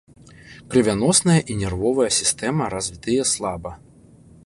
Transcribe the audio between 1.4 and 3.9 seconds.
і нервовая сістэмы развітыя слаба.